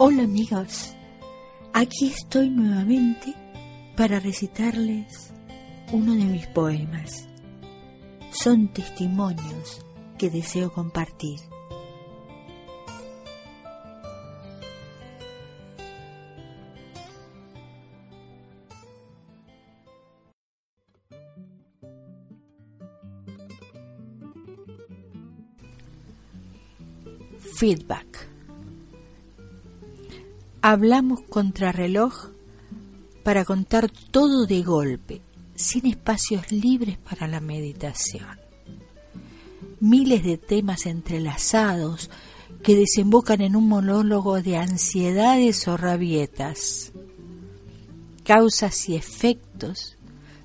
Hola 0.00 0.22
amigos, 0.22 0.94
aquí 1.72 2.06
estoy 2.06 2.50
nuevamente 2.50 3.34
para 3.96 4.20
recitarles 4.20 5.32
uno 5.90 6.14
de 6.14 6.22
mis 6.22 6.46
poemas. 6.46 7.26
Son 8.30 8.72
testimonios 8.72 9.84
que 10.16 10.30
deseo 10.30 10.72
compartir. 10.72 11.40
Feedback. 27.56 28.27
Hablamos 30.70 31.22
contrarreloj 31.22 32.12
para 33.22 33.46
contar 33.46 33.90
todo 34.10 34.44
de 34.44 34.62
golpe, 34.62 35.22
sin 35.54 35.86
espacios 35.86 36.52
libres 36.52 36.98
para 36.98 37.26
la 37.26 37.40
meditación. 37.40 38.38
Miles 39.80 40.22
de 40.24 40.36
temas 40.36 40.84
entrelazados 40.84 42.10
que 42.62 42.76
desembocan 42.76 43.40
en 43.40 43.56
un 43.56 43.66
monólogo 43.66 44.42
de 44.42 44.58
ansiedades 44.58 45.66
o 45.68 45.78
rabietas. 45.78 46.92
Causas 48.22 48.90
y 48.90 48.96
efectos 48.96 49.96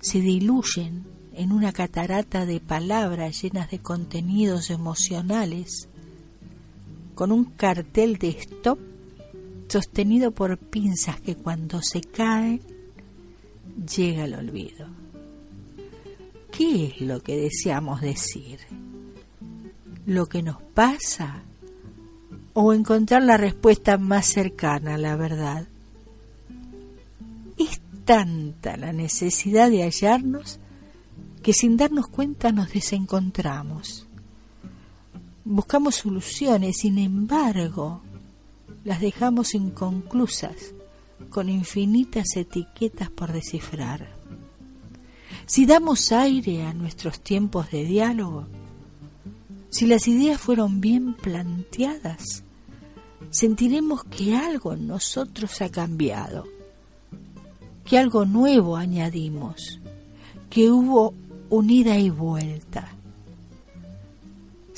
se 0.00 0.20
diluyen 0.20 1.06
en 1.32 1.50
una 1.50 1.72
catarata 1.72 2.44
de 2.44 2.60
palabras 2.60 3.40
llenas 3.40 3.70
de 3.70 3.78
contenidos 3.78 4.68
emocionales 4.68 5.88
con 7.14 7.32
un 7.32 7.46
cartel 7.46 8.18
de 8.18 8.28
stop 8.28 8.89
sostenido 9.70 10.32
por 10.32 10.58
pinzas 10.58 11.20
que 11.20 11.36
cuando 11.36 11.80
se 11.82 12.00
caen 12.00 12.60
llega 13.96 14.24
el 14.24 14.34
olvido. 14.34 14.88
¿Qué 16.50 16.86
es 16.86 17.00
lo 17.00 17.22
que 17.22 17.36
deseamos 17.36 18.00
decir? 18.00 18.58
¿Lo 20.06 20.26
que 20.26 20.42
nos 20.42 20.60
pasa? 20.62 21.42
¿O 22.52 22.72
encontrar 22.72 23.22
la 23.22 23.36
respuesta 23.36 23.96
más 23.96 24.26
cercana 24.26 24.96
a 24.96 24.98
la 24.98 25.16
verdad? 25.16 25.68
Es 27.56 27.80
tanta 28.04 28.76
la 28.76 28.92
necesidad 28.92 29.70
de 29.70 29.84
hallarnos 29.84 30.58
que 31.42 31.52
sin 31.52 31.76
darnos 31.76 32.08
cuenta 32.08 32.52
nos 32.52 32.72
desencontramos 32.72 34.06
buscamos 35.44 35.96
soluciones, 35.96 36.78
sin 36.78 36.98
embargo, 36.98 38.02
las 38.84 39.00
dejamos 39.00 39.54
inconclusas, 39.54 40.74
con 41.28 41.48
infinitas 41.48 42.36
etiquetas 42.36 43.10
por 43.10 43.32
descifrar. 43.32 44.08
Si 45.46 45.66
damos 45.66 46.12
aire 46.12 46.64
a 46.64 46.72
nuestros 46.72 47.20
tiempos 47.20 47.70
de 47.70 47.84
diálogo, 47.84 48.46
si 49.68 49.86
las 49.86 50.08
ideas 50.08 50.40
fueron 50.40 50.80
bien 50.80 51.14
planteadas, 51.14 52.44
sentiremos 53.30 54.04
que 54.04 54.36
algo 54.36 54.72
en 54.72 54.86
nosotros 54.86 55.60
ha 55.60 55.68
cambiado, 55.68 56.46
que 57.84 57.98
algo 57.98 58.24
nuevo 58.24 58.76
añadimos, 58.76 59.80
que 60.48 60.70
hubo 60.70 61.14
unida 61.48 61.98
y 61.98 62.10
vuelta 62.10 62.96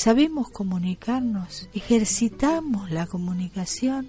sabemos 0.00 0.48
comunicarnos, 0.48 1.68
ejercitamos 1.74 2.90
la 2.90 3.06
comunicación. 3.06 4.08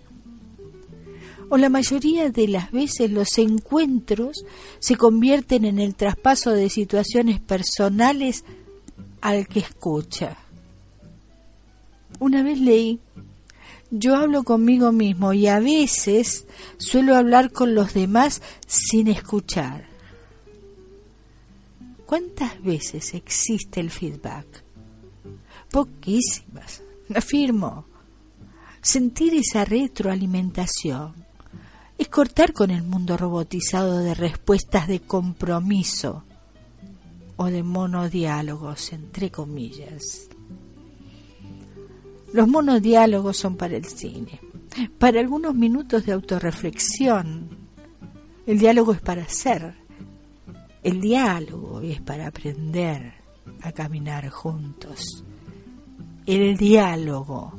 O 1.49 1.57
la 1.57 1.67
mayoría 1.67 2.29
de 2.29 2.47
las 2.47 2.71
veces 2.71 3.11
los 3.11 3.37
encuentros 3.37 4.45
se 4.79 4.95
convierten 4.95 5.65
en 5.65 5.79
el 5.79 5.95
traspaso 5.95 6.51
de 6.51 6.69
situaciones 6.69 7.41
personales 7.41 8.45
al 9.19 9.49
que 9.49 9.59
escucha. 9.59 10.37
Una 12.19 12.41
vez 12.41 12.61
leí, 12.61 13.01
yo 13.89 14.15
hablo 14.15 14.43
conmigo 14.43 14.93
mismo 14.93 15.33
y 15.33 15.47
a 15.47 15.59
veces 15.59 16.45
suelo 16.77 17.17
hablar 17.17 17.51
con 17.51 17.75
los 17.75 17.93
demás 17.93 18.41
sin 18.65 19.09
escuchar. 19.09 19.89
¿Cuántas 22.05 22.63
veces 22.63 23.13
existe 23.13 23.81
el 23.81 23.89
feedback? 23.89 24.70
Poquísimas, 25.71 26.83
afirmo. 27.15 27.85
Sentir 28.81 29.33
esa 29.35 29.63
retroalimentación 29.63 31.13
es 31.97 32.07
cortar 32.09 32.51
con 32.51 32.71
el 32.71 32.83
mundo 32.83 33.15
robotizado 33.15 33.99
de 33.99 34.13
respuestas 34.13 34.87
de 34.87 34.99
compromiso 34.99 36.23
o 37.37 37.45
de 37.45 37.63
monodiálogos, 37.63 38.91
entre 38.91 39.31
comillas. 39.31 40.27
Los 42.33 42.47
monodiálogos 42.47 43.37
son 43.37 43.55
para 43.55 43.75
el 43.75 43.85
cine, 43.85 44.39
para 44.97 45.19
algunos 45.19 45.53
minutos 45.53 46.05
de 46.05 46.13
autorreflexión. 46.13 47.49
El 48.47 48.57
diálogo 48.57 48.93
es 48.93 49.01
para 49.01 49.27
ser, 49.27 49.75
el 50.83 50.99
diálogo 50.99 51.81
es 51.81 52.01
para 52.01 52.27
aprender 52.27 53.13
a 53.61 53.71
caminar 53.71 54.27
juntos. 54.29 55.23
El 56.31 56.55
diálogo 56.55 57.51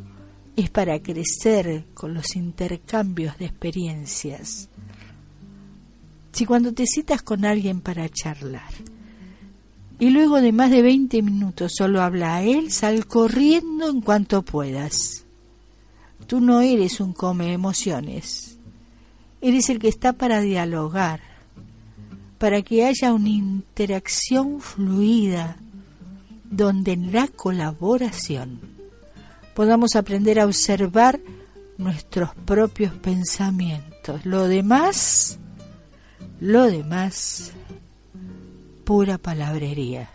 es 0.56 0.71
para 0.71 1.03
crecer 1.03 1.84
con 1.93 2.15
los 2.15 2.34
intercambios 2.37 3.37
de 3.37 3.44
experiencias. 3.44 4.71
Si 6.33 6.47
cuando 6.47 6.72
te 6.72 6.87
citas 6.87 7.21
con 7.21 7.44
alguien 7.44 7.82
para 7.82 8.09
charlar 8.09 8.72
y 9.99 10.09
luego 10.09 10.41
de 10.41 10.53
más 10.53 10.71
de 10.71 10.81
20 10.81 11.21
minutos 11.21 11.72
solo 11.77 12.00
habla 12.00 12.37
a 12.37 12.44
él, 12.44 12.71
sal 12.71 13.06
corriendo 13.06 13.91
en 13.91 14.00
cuanto 14.00 14.41
puedas. 14.41 15.27
Tú 16.27 16.41
no 16.41 16.62
eres 16.62 16.99
un 16.99 17.12
come 17.12 17.53
emociones, 17.53 18.56
eres 19.43 19.69
el 19.69 19.81
que 19.81 19.88
está 19.88 20.15
para 20.15 20.41
dialogar, 20.41 21.21
para 22.38 22.62
que 22.62 22.87
haya 22.87 23.12
una 23.12 23.28
interacción 23.28 24.62
fluida 24.62 25.59
donde 26.53 26.93
en 26.93 27.13
la 27.13 27.29
colaboración 27.29 28.61
podamos 29.55 29.97
aprender 29.97 30.39
a 30.39 30.45
observar 30.45 31.19
nuestros 31.79 32.35
propios 32.45 32.93
pensamientos. 32.93 34.25
Lo 34.27 34.47
demás, 34.47 35.39
lo 36.41 36.65
demás, 36.65 37.53
pura 38.85 39.17
palabrería. 39.17 40.11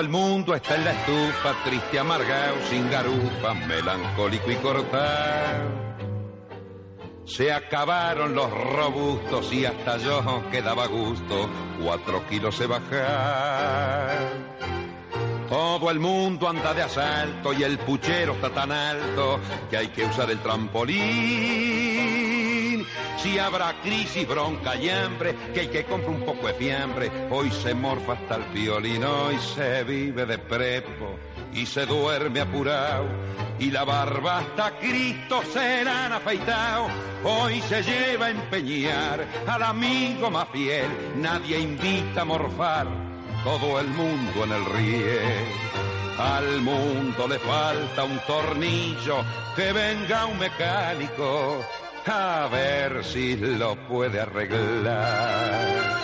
Está 0.00 0.76
en 0.76 0.84
la 0.84 0.92
estufa, 0.92 1.54
triste, 1.64 1.98
amargado, 1.98 2.56
sin 2.70 2.90
garufa, 2.90 3.54
melancólico 3.66 4.50
y 4.50 4.56
cortado. 4.56 5.80
Se 7.26 7.52
acabaron 7.52 8.34
los 8.34 8.50
robustos 8.50 9.52
y 9.52 9.66
hasta 9.66 9.98
yo 9.98 10.42
quedaba 10.50 10.86
gusto, 10.86 11.48
cuatro 11.82 12.26
kilos 12.28 12.56
se 12.56 12.66
bajar. 12.66 14.16
Todo 15.48 15.90
el 15.90 16.00
mundo 16.00 16.48
anda 16.48 16.72
de 16.72 16.82
asalto 16.82 17.52
y 17.52 17.62
el 17.62 17.78
puchero 17.78 18.32
está 18.32 18.50
tan 18.50 18.72
alto 18.72 19.38
que 19.68 19.76
hay 19.76 19.88
que 19.88 20.04
usar 20.04 20.30
el 20.30 20.38
trampolín 20.38 22.20
si 23.22 23.38
habrá 23.38 23.74
crisis, 23.82 24.26
bronca 24.26 24.76
y 24.76 24.88
hambre, 24.88 25.34
que 25.52 25.60
el 25.60 25.70
que 25.70 25.84
compra 25.84 26.10
un 26.10 26.24
poco 26.24 26.46
de 26.46 26.54
fiambre, 26.54 27.10
hoy 27.30 27.50
se 27.50 27.74
morfa 27.74 28.14
hasta 28.14 28.36
el 28.36 28.44
violino 28.52 29.32
y 29.32 29.38
se 29.38 29.84
vive 29.84 30.26
de 30.26 30.38
prepo 30.38 31.18
y 31.52 31.66
se 31.66 31.84
duerme 31.86 32.40
apurado 32.40 33.06
y 33.58 33.70
la 33.70 33.84
barba 33.84 34.38
hasta 34.38 34.78
Cristo 34.78 35.42
serán 35.52 36.12
afeitado. 36.12 36.88
Hoy 37.24 37.60
se 37.62 37.82
lleva 37.82 38.26
a 38.26 38.30
empeñar 38.30 39.26
al 39.46 39.62
amigo 39.62 40.30
más 40.30 40.48
fiel, 40.48 40.88
nadie 41.16 41.60
invita 41.60 42.22
a 42.22 42.24
morfar, 42.24 42.86
todo 43.44 43.80
el 43.80 43.88
mundo 43.88 44.44
en 44.44 44.52
el 44.52 44.64
ríe. 44.64 45.20
Al 46.18 46.60
mundo 46.60 47.28
le 47.28 47.38
falta 47.38 48.04
un 48.04 48.18
tornillo, 48.26 49.24
que 49.56 49.72
venga 49.72 50.26
un 50.26 50.38
mecánico 50.38 51.64
a 52.06 52.48
ver 52.50 53.04
si 53.04 53.36
lo 53.36 53.76
puede 53.88 54.20
arreglar. 54.20 56.00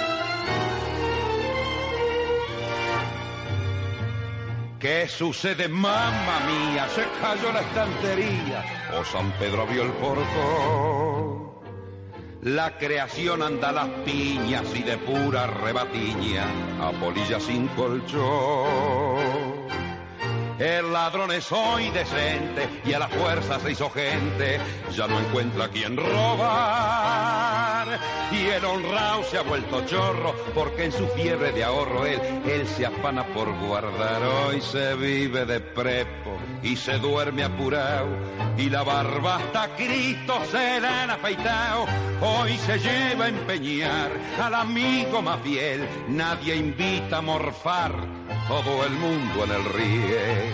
¿Qué 4.79 5.09
sucede, 5.09 5.69
mamá 5.69 6.41
mía? 6.47 6.87
Se 6.95 7.03
cayó 7.21 7.51
la 7.53 7.61
estantería 7.61 8.65
o 8.99 9.05
San 9.05 9.33
Pedro 9.33 9.67
vio 9.67 9.83
el 9.83 9.93
portón. 9.93 11.47
La 12.43 12.79
creación 12.79 13.43
anda 13.43 13.71
a 13.71 13.73
las 13.73 13.89
piñas 14.05 14.65
y 14.75 14.83
de 14.83 14.97
pura 14.99 15.47
rebatiña 15.47 16.45
a 16.81 16.93
polilla 16.93 17.41
sin 17.41 17.67
colchón. 17.69 19.16
El 20.59 20.91
ladrón 20.91 21.33
es 21.33 21.53
hoy 21.53 21.91
decente 21.91 22.67
y 22.87 22.95
a 22.95 22.99
la 22.99 23.09
fuerza 23.09 23.61
se 23.61 23.73
hizo 23.73 23.91
gente, 23.91 24.59
ya 24.91 25.07
no 25.07 25.21
encuentra 25.21 25.69
quien 25.69 25.99
robar. 25.99 27.87
Y 28.33 28.47
el 28.47 28.65
honrado 28.65 29.23
se 29.25 29.37
ha 29.37 29.43
vuelto 29.43 29.85
chorro 29.85 30.35
porque 30.55 30.87
en 30.87 30.93
su 30.93 31.07
fiebre 31.09 31.53
de 31.53 31.63
ahorro 31.63 32.07
él, 32.07 32.21
él 32.47 32.67
se 32.67 32.87
afana 32.87 33.27
por 33.27 33.53
guardar. 33.67 34.23
Hoy 34.23 34.63
se 34.63 34.95
vive 34.95 35.45
de 35.45 35.61
prepo 35.61 36.39
y 36.63 36.75
se 36.75 36.99
duerme 36.99 37.45
apurado 37.45 38.09
y 38.57 38.71
la 38.71 38.83
barba 38.83 39.37
hasta 39.37 39.77
Cristo 39.77 40.41
se 40.51 40.81
la 40.81 41.03
han 41.03 41.11
afeitado. 41.11 41.85
Hoy 42.23 42.57
se 42.57 42.79
lleva 42.79 43.27
a 43.27 43.29
empeñar 43.29 44.11
al 44.43 44.55
amigo 44.55 45.21
más 45.21 45.39
fiel, 45.43 45.87
nadie 46.09 46.57
invita 46.57 47.19
a 47.19 47.23
morfar 47.23 48.26
todo 48.49 48.85
el 48.85 48.93
mundo 48.93 49.45
en 49.45 49.51
el 49.51 49.65
ríe. 49.65 50.51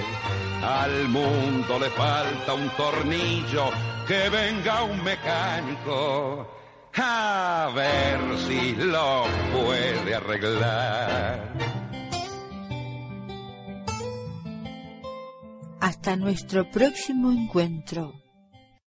Al 0.62 1.08
mundo 1.08 1.78
le 1.78 1.90
falta 1.90 2.54
un 2.54 2.68
tornillo, 2.70 3.70
que 4.06 4.28
venga 4.28 4.84
un 4.84 5.02
mecánico 5.02 6.46
a 6.96 7.70
ver 7.74 8.38
si 8.38 8.74
lo 8.76 9.24
puede 9.52 10.14
arreglar. 10.14 11.52
Hasta 15.80 16.16
nuestro 16.16 16.70
próximo 16.70 17.32
encuentro. 17.32 18.21